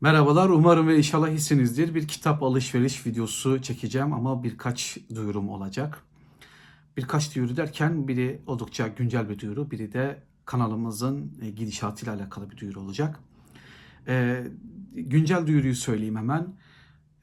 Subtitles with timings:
[0.00, 1.94] Merhabalar, umarım ve inşallah iyisinizdir.
[1.94, 6.02] Bir kitap alışveriş videosu çekeceğim ama birkaç duyurum olacak.
[6.96, 12.56] Birkaç duyuru derken biri oldukça güncel bir duyuru, biri de kanalımızın e, gidişatıyla alakalı bir
[12.56, 13.20] duyuru olacak.
[14.08, 14.44] Ee,
[14.92, 16.46] güncel duyuruyu söyleyeyim hemen.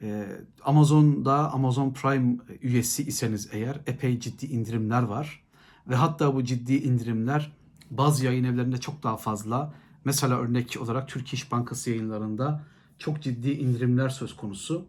[0.02, 0.26] Ee,
[0.64, 5.44] Amazon'da Amazon Prime üyesi iseniz eğer epey ciddi indirimler var.
[5.90, 7.52] Ve hatta bu ciddi indirimler
[7.92, 9.74] bazı yayın evlerinde çok daha fazla.
[10.06, 12.64] Mesela örnek olarak Türk İş Bankası yayınlarında
[13.00, 14.86] çok ciddi indirimler söz konusu.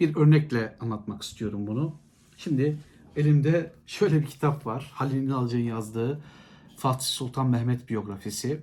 [0.00, 1.94] Bir örnekle anlatmak istiyorum bunu.
[2.36, 2.78] Şimdi
[3.16, 4.90] elimde şöyle bir kitap var.
[4.94, 6.20] Halil İnalcı'nın yazdığı
[6.76, 8.62] Fatih Sultan Mehmet biyografisi.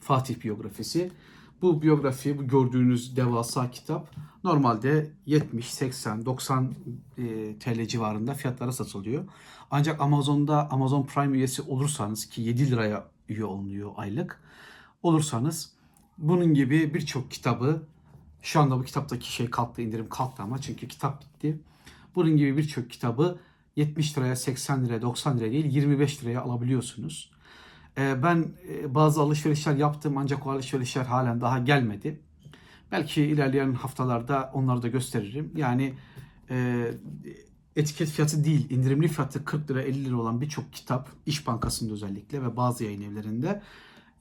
[0.00, 1.10] Fatih biyografisi.
[1.62, 6.74] Bu biyografi, bu gördüğünüz devasa kitap normalde 70, 80, 90
[7.18, 9.24] e, TL civarında fiyatlara satılıyor.
[9.70, 14.40] Ancak Amazon'da Amazon Prime üyesi olursanız ki 7 liraya üye olunuyor aylık.
[15.02, 15.72] Olursanız
[16.18, 17.82] bunun gibi birçok kitabı
[18.42, 21.60] şu anda bu kitaptaki şey kalktı, indirim kalktı ama çünkü kitap bitti.
[22.14, 23.38] Bunun gibi birçok kitabı
[23.76, 27.30] 70 liraya, 80 liraya, 90 liraya değil 25 liraya alabiliyorsunuz.
[27.98, 32.20] Ee, ben e, bazı alışverişler yaptım ancak o alışverişler halen daha gelmedi.
[32.92, 35.52] Belki ilerleyen haftalarda onları da gösteririm.
[35.56, 35.94] Yani
[36.50, 36.86] e,
[37.76, 42.42] etiket fiyatı değil, indirimli fiyatı 40 lira 50 lira olan birçok kitap İş Bankası'nda özellikle
[42.42, 43.62] ve bazı yayın evlerinde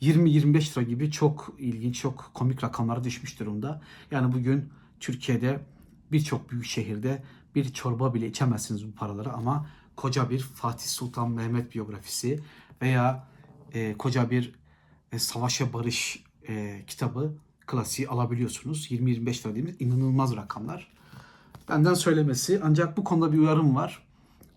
[0.01, 3.81] 20-25 lira gibi çok ilginç, çok komik rakamlara düşmüş durumda.
[4.11, 5.59] Yani bugün Türkiye'de
[6.11, 7.23] birçok büyük şehirde
[7.55, 12.39] bir çorba bile içemezsiniz bu paralara ama koca bir Fatih Sultan Mehmet biyografisi
[12.81, 13.27] veya
[13.73, 14.53] e, koca bir
[15.11, 17.33] e, Savaş ve Barış e, kitabı
[17.67, 18.91] klasiği alabiliyorsunuz.
[18.91, 20.87] 20-25 lira dediğimiz inanılmaz rakamlar.
[21.69, 24.03] Benden söylemesi ancak bu konuda bir uyarım var.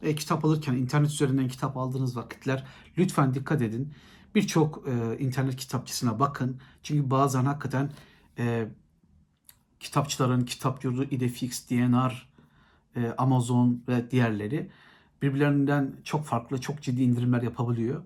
[0.02, 2.66] E, kitap alırken internet üzerinden kitap aldığınız vakitler
[2.98, 3.92] lütfen dikkat edin.
[4.34, 6.60] Birçok e, internet kitapçısına bakın.
[6.82, 7.90] Çünkü bazen hakikaten
[8.38, 8.68] e,
[9.80, 12.28] kitapçıların, kitap yurdu, Idefix, DNR,
[12.96, 14.70] e, Amazon ve diğerleri
[15.22, 18.02] birbirlerinden çok farklı, çok ciddi indirimler yapabiliyor.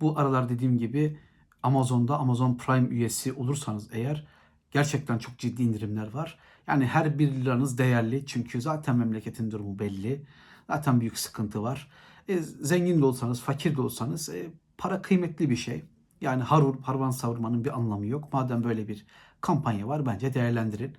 [0.00, 1.18] Bu aralar dediğim gibi
[1.62, 4.26] Amazon'da Amazon Prime üyesi olursanız eğer
[4.70, 6.38] gerçekten çok ciddi indirimler var.
[6.66, 10.22] Yani her bir liranız değerli çünkü zaten memleketin durumu belli.
[10.66, 11.90] Zaten büyük sıkıntı var.
[12.28, 14.46] E, zengin de olsanız, fakir de olsanız e,
[14.78, 15.84] para kıymetli bir şey.
[16.20, 18.32] Yani harur, harvan savurmanın bir anlamı yok.
[18.32, 19.06] Madem böyle bir
[19.40, 20.92] kampanya var bence değerlendirin.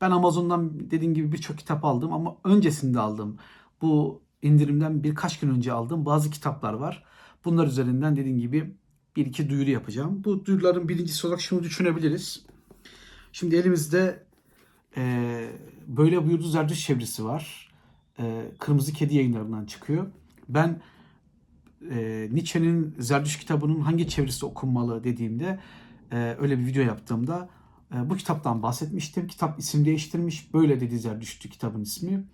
[0.00, 3.38] Ben Amazon'dan dediğim gibi birçok kitap aldım ama öncesinde aldım.
[3.82, 7.04] Bu indirimden birkaç gün önce aldığım bazı kitaplar var.
[7.44, 8.74] Bunlar üzerinden dediğim gibi
[9.16, 10.24] bir iki duyuru yapacağım.
[10.24, 12.46] Bu duyuruların birincisi olarak şunu düşünebiliriz.
[13.32, 14.24] Şimdi elimizde
[14.96, 15.44] e,
[15.86, 17.72] böyle buyurdu Zerdüş çevresi var.
[18.18, 20.06] E, Kırmızı Kedi yayınlarından çıkıyor.
[20.48, 20.82] Ben
[21.90, 25.58] e, Nietzsche'nin Zerdüş kitabının hangi çevirisi okunmalı dediğimde
[26.12, 27.48] e, öyle bir video yaptığımda
[27.94, 29.26] e, bu kitaptan bahsetmiştim.
[29.26, 30.54] Kitap isim değiştirmiş.
[30.54, 32.24] Böyle dedi Zerdüştü kitabın ismi.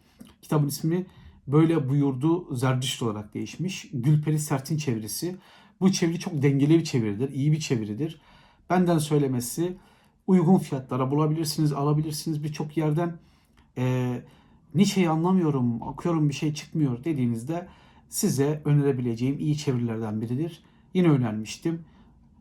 [0.43, 1.07] Kitabın ismi
[1.47, 3.89] böyle buyurdu Zerdüşt olarak değişmiş.
[3.93, 5.37] Gülperi Sert'in çevirisi.
[5.81, 7.33] Bu çeviri çok dengeli bir çeviridir.
[7.33, 8.21] iyi bir çeviridir.
[8.71, 9.77] Benden söylemesi
[10.27, 13.17] uygun fiyatlara bulabilirsiniz, alabilirsiniz birçok yerden.
[13.79, 14.15] E,
[14.75, 17.69] Nietzsche'yi anlamıyorum, okuyorum bir şey çıkmıyor dediğinizde
[18.09, 20.63] size önerebileceğim iyi çevirilerden biridir.
[20.95, 21.85] Yine önermiştim.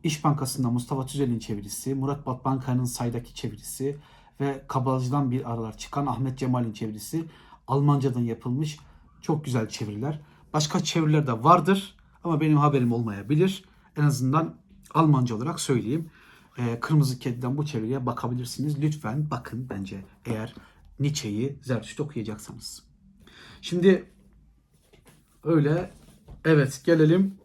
[0.04, 3.98] İş Bankası'nda Mustafa Tüzel'in çevirisi, Murat Batbankaya'nın Say'daki çevirisi
[4.40, 7.26] ve Kabalcı'dan bir aralar çıkan Ahmet Cemal'in çevirisi
[7.68, 8.80] Almancadan yapılmış
[9.22, 10.22] çok güzel çeviriler.
[10.54, 13.66] Başka çeviriler de vardır ama benim haberim olmayabilir.
[13.98, 14.56] En azından
[14.94, 16.10] Almanca olarak söyleyeyim.
[16.58, 18.82] Ee, Kırmızı Kedi'den bu çeviriye bakabilirsiniz.
[18.82, 20.56] Lütfen bakın bence eğer
[21.00, 22.84] Nietzsche'yi Zerdüşt okuyacaksanız.
[23.62, 24.10] Şimdi
[25.48, 25.92] öyle
[26.46, 27.38] evet gelelim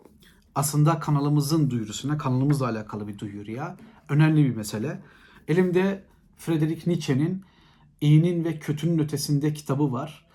[0.54, 3.76] aslında kanalımızın duyurusuna, kanalımızla alakalı bir duyuruya.
[4.08, 5.02] Önemli bir mesele.
[5.48, 6.04] Elimde
[6.36, 7.44] Friedrich Nietzsche'nin
[8.00, 10.26] İyinin ve Kötünün Ötesinde kitabı var.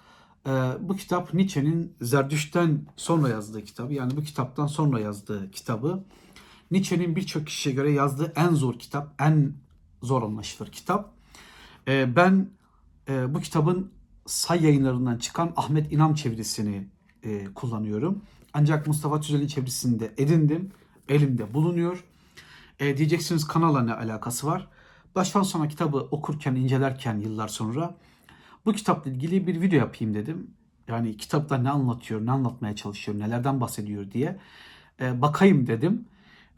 [0.47, 3.93] Ee, bu kitap Nietzsche'nin Zerdüşt'ten sonra yazdığı kitabı.
[3.93, 6.03] Yani bu kitaptan sonra yazdığı kitabı.
[6.71, 9.53] Nietzsche'nin birçok kişiye göre yazdığı en zor kitap, en
[10.03, 11.13] zor anlaşılır kitap.
[11.87, 12.49] Ee, ben
[13.09, 13.91] e, bu kitabın
[14.25, 16.87] Say yayınlarından çıkan Ahmet İnam çevirisini
[17.23, 18.21] e, kullanıyorum.
[18.53, 20.71] Ancak Mustafa Tüzel'in çevirisinde edindim.
[21.09, 22.03] Elimde bulunuyor.
[22.79, 24.67] E, diyeceksiniz kanala ne alakası var?
[25.15, 27.95] Baştan sona kitabı okurken, incelerken yıllar sonra
[28.65, 30.51] bu kitapla ilgili bir video yapayım dedim.
[30.87, 34.39] Yani kitapta ne anlatıyor, ne anlatmaya çalışıyor, nelerden bahsediyor diye
[35.01, 36.05] e, bakayım dedim.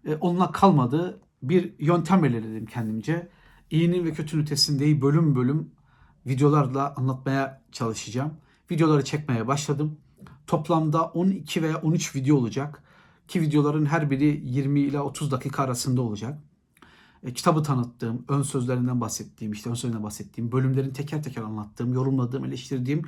[0.05, 1.19] E, onunla kalmadı.
[1.43, 3.29] Bir yöntem belirledim kendimce.
[3.71, 5.71] İyinin ve kötünün ötesindeyi bölüm bölüm
[6.25, 8.33] videolarla anlatmaya çalışacağım.
[8.71, 9.97] Videoları çekmeye başladım.
[10.49, 12.83] Toplamda 12 veya 13 video olacak.
[13.27, 16.39] Ki videoların her biri 20 ile 30 dakika arasında olacak.
[17.23, 22.45] e, kitabı tanıttığım, ön sözlerinden bahsettiğim, işte ön sözlerinden bahsettiğim, bölümlerin teker teker anlattığım, yorumladığım,
[22.45, 23.01] eleştirdiğim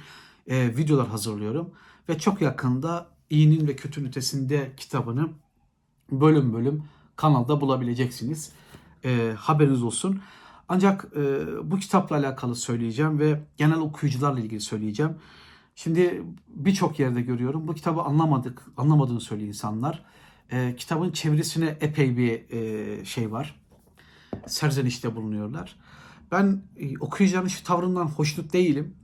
[0.48, 1.70] e, videolar hazırlıyorum.
[2.10, 5.30] Ve çok yakında İyinin ve Kötünün Ötesinde kitabını
[6.12, 6.84] bölüm bölüm
[7.16, 8.52] kanalda bulabileceksiniz.
[9.06, 10.22] E, haberiniz olsun.
[10.70, 11.22] Ancak e,
[11.72, 15.16] bu kitapla alakalı söyleyeceğim ve genel okuyucularla ilgili söyleyeceğim.
[15.84, 20.04] Şimdi birçok yerde görüyorum bu kitabı anlamadık, anlamadığını söylüyor insanlar.
[20.52, 23.62] E, kitabın çevirisine epey bir e, şey var.
[24.48, 25.76] Serzenişte bulunuyorlar.
[26.32, 28.96] Ben e, okuyucuların şu tavrından hoşnut değilim.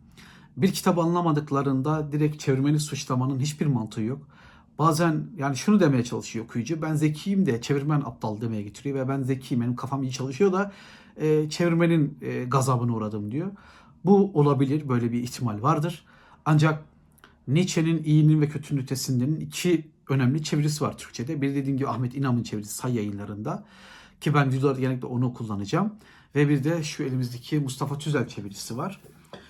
[0.57, 4.21] Bir kitabı anlamadıklarında direkt çevirmeni suçlamanın hiçbir mantığı yok.
[4.79, 6.81] Bazen yani şunu demeye çalışıyor okuyucu.
[6.81, 10.71] Ben zekiyim de çevirmen aptal demeye getiriyor ve ben zekiyim benim kafam iyi çalışıyor da
[11.15, 13.51] e, çevirmenin e, gazabına uğradım diyor.
[14.05, 16.05] Bu olabilir böyle bir ihtimal vardır.
[16.49, 16.83] Ancak
[17.47, 21.41] Nietzsche'nin iyinin ve kötünün ötesindenin iki önemli çevirisi var Türkçe'de.
[21.41, 23.65] Bir dediğim gibi Ahmet İnam'ın çevirisi say yayınlarında.
[24.21, 25.93] Ki ben videolarda genellikle onu kullanacağım.
[26.35, 29.01] Ve bir de şu elimizdeki Mustafa Tüzel çevirisi var.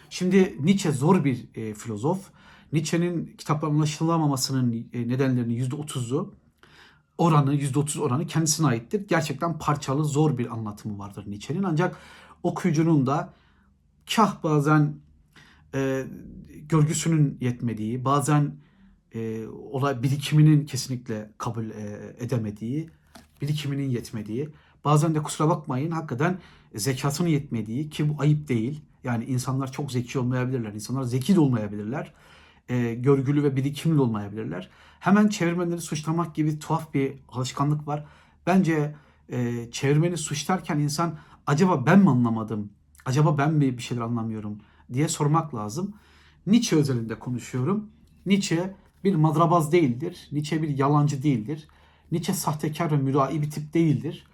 [0.09, 2.29] Şimdi Nietzsche zor bir e, filozof.
[2.73, 6.35] Nietzsche'nin kitapların anlaşılamamasının e, nedenlerinin %30'u
[7.17, 9.07] oranı, %30 oranı kendisine aittir.
[9.07, 11.63] Gerçekten parçalı, zor bir anlatımı vardır Nietzsche'nin.
[11.63, 11.95] Ancak
[12.43, 13.33] okuyucunun da
[14.15, 15.06] kah bazen
[15.77, 16.07] e,
[16.69, 18.55] görgüsünün yetmediği, bazen
[19.15, 22.89] e, olay birikiminin kesinlikle kabul e, edemediği,
[23.41, 24.49] birikiminin yetmediği,
[24.85, 26.39] bazen de kusura bakmayın hakikaten
[26.75, 28.81] zekatının yetmediği ki bu ayıp değil.
[29.03, 32.13] Yani insanlar çok zeki olmayabilirler, insanlar zeki de olmayabilirler,
[32.69, 34.69] e, görgülü ve birikimli olmayabilirler.
[34.99, 38.05] Hemen çevirmenleri suçlamak gibi tuhaf bir alışkanlık var.
[38.47, 38.95] Bence
[39.29, 42.69] e, çevirmeni suçlarken insan acaba ben mi anlamadım,
[43.05, 44.57] acaba ben mi bir şeyler anlamıyorum
[44.93, 45.93] diye sormak lazım.
[46.47, 47.89] Nietzsche özelinde konuşuyorum.
[48.25, 50.27] Nietzsche bir madrabaz değildir.
[50.31, 51.67] Nietzsche bir yalancı değildir.
[52.11, 54.27] Nietzsche sahtekar ve mürai bir tip değildir.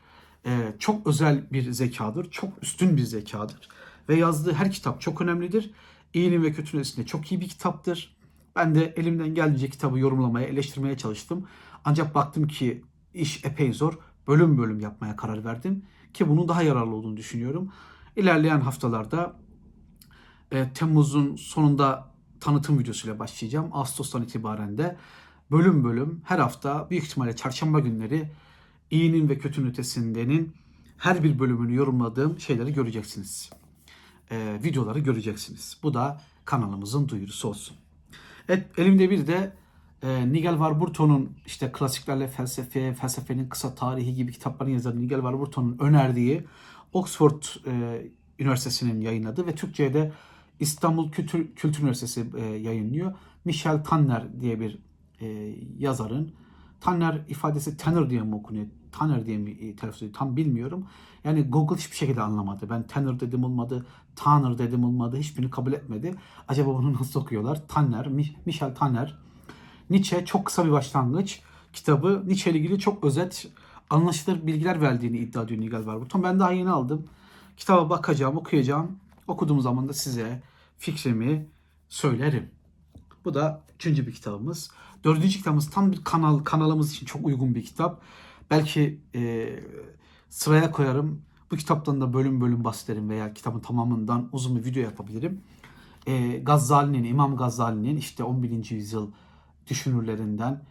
[0.46, 2.32] Ee, çok özel bir zekadır.
[2.32, 3.70] Çok üstün bir zekadır.
[4.10, 5.72] Ve yazdığı her kitap çok önemlidir.
[6.14, 8.16] İyinin ve kötünün ötesinde çok iyi bir kitaptır.
[8.56, 11.48] Ben de elimden geldiğince kitabı yorumlamaya, eleştirmeye çalıştım.
[11.86, 12.84] Ancak baktım ki
[13.14, 13.94] iş epey zor.
[14.28, 15.86] Bölüm bölüm yapmaya karar verdim.
[16.14, 17.72] Ki bunun daha yararlı olduğunu düşünüyorum.
[18.16, 19.36] İlerleyen haftalarda
[20.54, 22.08] e, Temmuz'un sonunda
[22.40, 23.70] tanıtım videosuyla başlayacağım.
[23.72, 24.98] Ağustos'tan itibaren de
[25.52, 28.32] bölüm bölüm her hafta büyük ihtimalle çarşamba günleri
[28.92, 30.54] iyinin ve kötünün ötesindenin
[30.98, 33.50] her bir bölümünü yorumladığım şeyleri göreceksiniz.
[34.32, 35.78] E, videoları göreceksiniz.
[35.84, 37.78] Bu da kanalımızın duyurusu olsun.
[38.50, 39.54] Evet, elimde bir de
[40.04, 46.44] e, Nigel Warburton'un işte klasiklerle felsefe, felsefenin kısa tarihi gibi kitapların yazarı Nigel Warburton'un önerdiği
[46.94, 48.02] Oxford e,
[48.40, 50.12] Üniversitesi'nin yayınladığı ve Türkçe'de de
[50.60, 53.14] İstanbul Kültür, Kültür Üniversitesi e, yayınlıyor.
[53.46, 54.80] Michel Tanner diye bir
[55.22, 56.34] e, yazarın.
[56.82, 58.66] Tanner ifadesi Tanner diye mi okunuyor?
[58.92, 60.14] Tanner diye mi e, telaffuz ediyor?
[60.14, 60.88] Tam bilmiyorum.
[61.24, 62.70] Yani Google hiçbir şekilde anlamadı.
[62.70, 63.86] Ben Tanner dedim olmadı,
[64.16, 65.18] Tanner dedim olmadı.
[65.18, 66.16] Hiçbirini kabul etmedi.
[66.48, 67.68] Acaba bunu nasıl okuyorlar?
[67.68, 68.08] Tanner,
[68.46, 69.18] Michel Tanner.
[69.90, 71.42] Nietzsche çok kısa bir başlangıç.
[71.74, 73.52] Kitabı Nietzsche ile ilgili çok özet,
[73.90, 76.24] anlaşılır bilgiler verdiğini iddia ediyor Nigel Warburton.
[76.24, 77.08] Ben daha yeni aldım.
[77.58, 78.92] Kitaba bakacağım, okuyacağım.
[79.28, 80.42] Okuduğum zaman da size
[80.78, 81.48] fikrimi
[81.90, 82.50] söylerim.
[83.26, 84.72] Bu da üçüncü bir kitabımız.
[85.04, 88.02] Dördüncü kitabımız tam bir kanal kanalımız için çok uygun bir kitap.
[88.52, 89.50] Belki e,
[90.30, 91.22] sıraya koyarım.
[91.52, 95.42] Bu kitaptan da bölüm bölüm bahsederim veya kitabın tamamından uzun bir video yapabilirim.
[96.08, 98.72] E, Gazali'nin, İmam Gazali'nin işte 11.
[98.72, 99.12] yüzyıl
[99.68, 100.64] düşünürlerinden,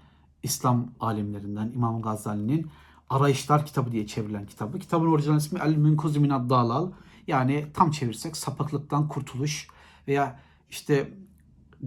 [0.43, 2.71] İslam alimlerinden İmam Gazali'nin
[3.13, 4.79] Arayışlar kitabı diye çevrilen kitabı.
[4.79, 6.91] Kitabın orijinal ismi El Münkuzu Minad Dalal.
[7.27, 9.69] Yani tam çevirsek sapıklıktan kurtuluş
[10.09, 11.15] veya işte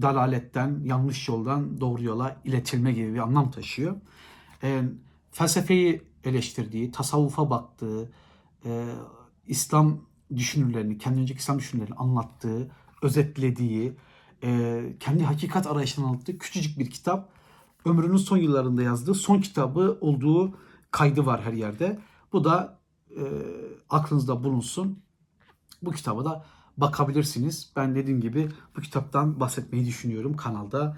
[0.02, 3.96] dalaletten, yanlış yoldan doğru yola iletilme gibi bir anlam taşıyor.
[4.64, 4.82] E,
[5.32, 8.12] felsefeyi eleştirdiği, tasavvufa baktığı,
[8.66, 8.86] e,
[9.48, 10.02] İslam
[10.36, 13.94] düşünürlerini, kendi önceki İslam düşünürlerini anlattığı, özetlediği,
[14.44, 17.30] e, kendi hakikat arayışından anlattığı küçücük bir kitap.
[17.86, 20.58] Ömrünün son yıllarında yazdığı son kitabı olduğu
[20.92, 22.00] kaydı var her yerde.
[22.34, 23.24] Bu da e,
[23.90, 25.05] aklınızda bulunsun.
[25.82, 26.46] Bu kitaba da
[26.78, 27.72] bakabilirsiniz.
[27.76, 30.98] Ben dediğim gibi bu kitaptan bahsetmeyi düşünüyorum kanalda.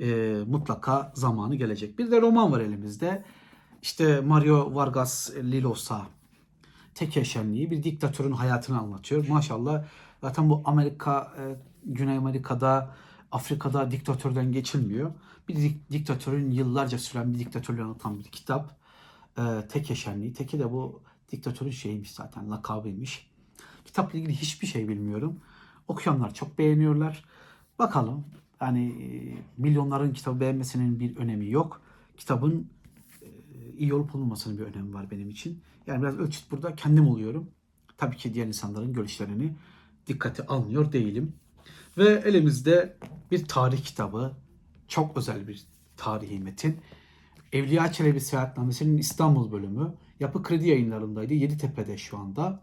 [0.00, 1.98] E, mutlaka zamanı gelecek.
[1.98, 3.24] Bir de roman var elimizde.
[3.82, 6.06] İşte Mario Vargas Llosa
[6.94, 9.28] tek yaşamlığı bir diktatörün hayatını anlatıyor.
[9.28, 9.84] Maşallah
[10.20, 11.42] zaten bu Amerika, e,
[11.84, 12.94] Güney Amerika'da,
[13.32, 15.12] Afrika'da diktatörden geçilmiyor.
[15.48, 18.76] Bir dik- diktatörün yıllarca süren bir diktatörlüğü anlatan bir kitap.
[19.38, 20.32] E, tek yaşamlığı.
[20.32, 21.02] Teki de bu
[21.32, 23.30] diktatörün şeyiymiş zaten, lakabıymış.
[23.86, 25.40] Kitapla ilgili hiçbir şey bilmiyorum.
[25.88, 27.24] Okuyanlar çok beğeniyorlar.
[27.78, 28.24] Bakalım.
[28.60, 29.08] Yani e,
[29.62, 31.80] milyonların kitabı beğenmesinin bir önemi yok.
[32.16, 32.70] Kitabın
[33.22, 33.28] e,
[33.78, 35.62] iyi olup olmamasının bir önemi var benim için.
[35.86, 37.50] Yani biraz ölçüt burada kendim oluyorum.
[37.98, 39.52] Tabii ki diğer insanların görüşlerini
[40.06, 41.32] dikkate almıyor değilim.
[41.98, 42.96] Ve elimizde
[43.30, 44.36] bir tarih kitabı.
[44.88, 45.62] Çok özel bir
[45.96, 46.80] tarihi metin.
[47.52, 49.94] Evliya Çelebi Seyahatnamesi'nin İstanbul bölümü.
[50.20, 51.34] Yapı Kredi yayınlarındaydı.
[51.34, 52.62] Yeditepe'de şu anda.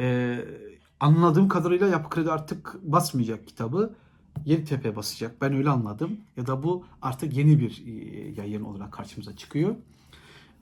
[0.00, 0.44] Ee,
[1.00, 3.94] anladığım kadarıyla Yapı Kredi artık basmayacak kitabı.
[4.44, 5.40] Yeditepe basacak.
[5.40, 6.16] Ben öyle anladım.
[6.36, 7.90] Ya da bu artık yeni bir e,
[8.40, 9.76] yayın olarak karşımıza çıkıyor.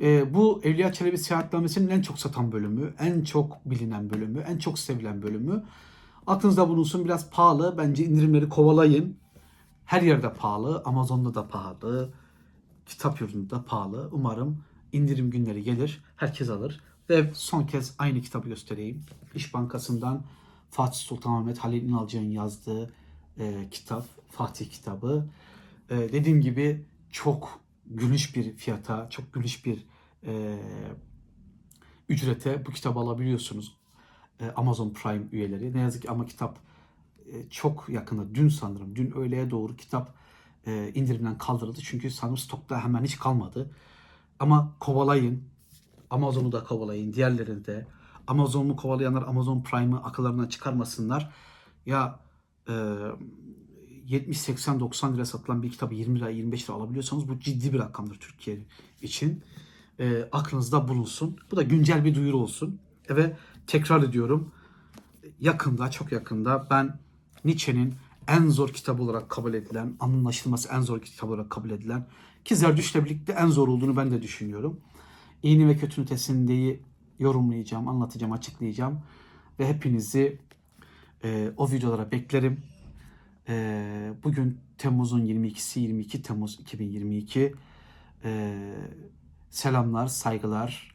[0.01, 4.79] Ee, bu Evliya Çelebi Seyahatnamesi'nin en çok satan bölümü, en çok bilinen bölümü, en çok
[4.79, 5.65] sevilen bölümü.
[6.27, 7.75] Aklınızda bulunsun biraz pahalı.
[7.79, 9.17] Bence indirimleri kovalayın.
[9.85, 10.83] Her yerde pahalı.
[10.85, 12.13] Amazon'da da pahalı.
[12.87, 14.09] Kitap yurdunda da pahalı.
[14.13, 16.03] Umarım indirim günleri gelir.
[16.17, 16.81] Herkes alır.
[17.11, 19.05] Ve son kez aynı kitabı göstereyim.
[19.35, 20.23] İş Bankası'ndan
[20.71, 22.93] Fatih Sultan Mehmet Halil İnalcı'nın yazdığı
[23.39, 24.07] e, kitap.
[24.31, 25.27] Fatih kitabı.
[25.91, 29.87] E, dediğim gibi çok gülüş bir fiyata, çok gülüş bir
[30.27, 30.59] e,
[32.09, 33.77] ücrete bu kitabı alabiliyorsunuz.
[34.41, 35.75] E, Amazon Prime üyeleri.
[35.77, 36.59] Ne yazık ki ama kitap
[37.33, 40.15] e, çok yakında, dün sanırım, dün öğleye doğru kitap
[40.67, 41.81] e, indirimden kaldırıldı.
[41.83, 43.71] Çünkü sanırım stokta hemen hiç kalmadı.
[44.39, 45.45] Ama kovalayın.
[46.11, 47.13] Amazon'u da kovalayın.
[47.13, 47.87] Diğerlerini de.
[48.27, 51.31] Amazon'u kovalayanlar Amazon Prime'ı akıllarından çıkarmasınlar.
[51.87, 52.21] Ya
[52.69, 52.75] e,
[54.07, 57.79] 70, 80, 90 lira satılan bir kitabı 20 lira, 25 lira alabiliyorsanız bu ciddi bir
[57.79, 58.59] rakamdır Türkiye
[59.03, 59.43] için.
[60.01, 61.37] E, aklınızda bulunsun.
[61.51, 62.81] Bu da güncel bir duyuru olsun.
[63.11, 63.37] Ve
[63.67, 64.53] tekrar ediyorum.
[65.41, 66.99] Yakında, çok yakında ben
[67.45, 67.95] Nietzsche'nin
[68.29, 72.07] en zor kitabı olarak kabul edilen, anlaşılması en zor kitap olarak kabul edilen
[72.45, 74.81] ki Zerdüşt'le birlikte en zor olduğunu ben de düşünüyorum.
[75.43, 76.83] İyinin ve kötünün ötesindeyi
[77.19, 79.01] yorumlayacağım, anlatacağım, açıklayacağım
[79.59, 80.39] ve hepinizi
[81.25, 82.63] e, o videolara beklerim.
[83.49, 87.55] E, bugün Temmuz'un 22'si, 22 Temmuz 2022.
[88.25, 88.55] E,
[89.51, 90.95] selamlar, saygılar,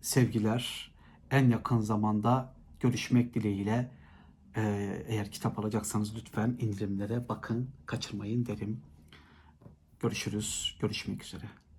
[0.00, 0.90] sevgiler.
[1.30, 3.90] En yakın zamanda görüşmek dileğiyle.
[4.56, 8.80] Ee, eğer kitap alacaksanız lütfen indirimlere bakın, kaçırmayın derim.
[10.00, 11.69] Görüşürüz, görüşmek üzere.